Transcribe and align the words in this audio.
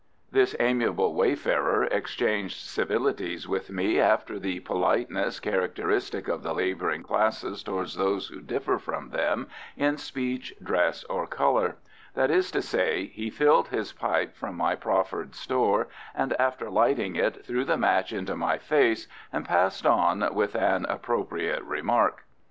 This 0.31 0.55
amiable 0.59 1.13
wayfarer 1.13 1.83
exchanged 1.83 2.57
civilities 2.57 3.47
with 3.47 3.69
me 3.69 3.99
after 3.99 4.39
the 4.39 4.59
politeness 4.61 5.39
characteristic 5.39 6.27
of 6.27 6.41
the 6.41 6.55
labouring 6.55 7.03
classes 7.03 7.61
towards 7.61 7.93
those 7.93 8.29
who 8.29 8.41
differ 8.41 8.79
from 8.79 9.11
them 9.11 9.45
in 9.77 9.99
speech, 9.99 10.55
dress, 10.59 11.03
or 11.03 11.27
colour: 11.27 11.75
that 12.15 12.31
is 12.31 12.49
to 12.49 12.63
say, 12.63 13.11
he 13.13 13.29
filled 13.29 13.67
his 13.67 13.93
pipe 13.93 14.35
from 14.35 14.55
my 14.55 14.73
proffered 14.73 15.35
store, 15.35 15.87
and 16.15 16.33
after 16.41 16.71
lighting 16.71 17.15
it 17.15 17.45
threw 17.45 17.63
the 17.63 17.77
match 17.77 18.11
into 18.11 18.35
my 18.35 18.57
face, 18.57 19.07
and 19.31 19.45
passed 19.45 19.85
on 19.85 20.27
with 20.33 20.55
an 20.55 20.83
appropriate 20.89 21.61
remark. 21.61 22.23